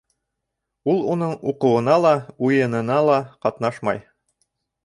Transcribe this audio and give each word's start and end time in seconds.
Ул 0.93 1.03
уның 1.15 1.35
уҡыуына 1.51 1.99
ла, 2.05 2.13
уйынына 2.49 2.99
ла 3.11 3.21
ҡатнашмай. 3.47 4.03